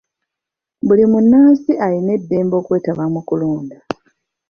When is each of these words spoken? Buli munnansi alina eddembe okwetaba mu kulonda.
Buli 0.87 1.03
munnansi 1.11 1.71
alina 1.85 2.11
eddembe 2.17 2.55
okwetaba 2.61 3.03
mu 3.13 3.21
kulonda. 3.27 3.77